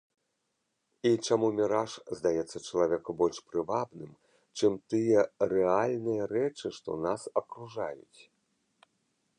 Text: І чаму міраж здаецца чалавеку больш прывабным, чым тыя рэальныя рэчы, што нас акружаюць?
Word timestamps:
І 1.09 1.09
чаму 1.25 1.47
міраж 1.57 1.91
здаецца 2.21 2.57
чалавеку 2.69 3.09
больш 3.19 3.37
прывабным, 3.51 4.11
чым 4.57 4.73
тыя 4.93 5.19
рэальныя 5.53 6.23
рэчы, 6.35 6.67
што 6.79 6.89
нас 7.07 7.21
акружаюць? 7.43 8.21